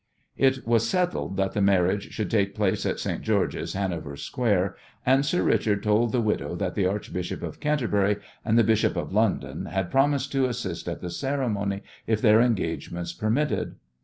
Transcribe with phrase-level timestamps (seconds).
[0.39, 3.21] It was settled that the marriage should take place at St.
[3.21, 8.57] George's, Hanover Square, and "Sir Richard" told the widow that the Archbishop of Canterbury and
[8.57, 13.75] the Bishop of London had promised to assist at the ceremony if their engagements permitted.